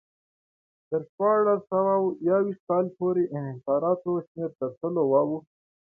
تر 0.87 1.01
شپاړس 1.09 1.61
سوه 1.71 1.93
یو 2.27 2.39
ویشت 2.45 2.63
کال 2.67 2.85
پورې 2.97 3.23
انحصاراتو 3.37 4.11
شمېر 4.27 4.51
تر 4.59 4.69
سلو 4.79 5.03
واوښت. 5.07 5.49